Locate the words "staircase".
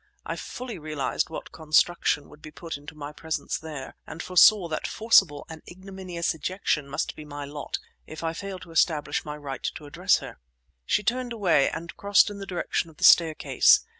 13.03-13.81